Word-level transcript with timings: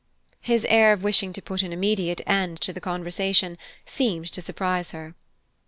His 0.41 0.65
air 0.67 0.93
of 0.93 1.03
wishing 1.03 1.31
to 1.33 1.43
put 1.43 1.61
an 1.61 1.71
immediate 1.71 2.21
end 2.25 2.59
to 2.61 2.73
the 2.73 2.81
conversation 2.81 3.55
seemed 3.85 4.31
to 4.31 4.41
surprise 4.41 4.93
her. 4.93 5.13